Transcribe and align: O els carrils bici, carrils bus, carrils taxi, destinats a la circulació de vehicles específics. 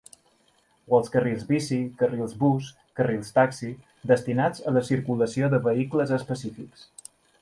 O 0.91 0.95
els 0.99 1.11
carrils 1.15 1.43
bici, 1.49 1.77
carrils 1.99 2.33
bus, 2.39 2.69
carrils 3.01 3.31
taxi, 3.35 3.69
destinats 4.13 4.65
a 4.71 4.75
la 4.79 4.83
circulació 4.89 5.51
de 5.55 5.61
vehicles 5.69 6.15
específics. 6.19 6.89